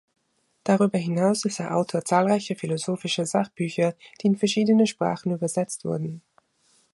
[0.63, 6.23] Darüber hinaus ist er Autor zahlreicher philosophischer Sachbücher, die in verschiedene Sprachen übersetzt wurden.